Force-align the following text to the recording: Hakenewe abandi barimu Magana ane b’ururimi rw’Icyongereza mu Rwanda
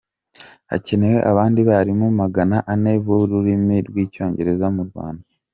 Hakenewe 0.71 1.19
abandi 1.31 1.59
barimu 1.69 2.05
Magana 2.21 2.57
ane 2.73 2.93
b’ururimi 3.05 3.77
rw’Icyongereza 3.87 4.67
mu 4.77 4.83
Rwanda 4.89 5.27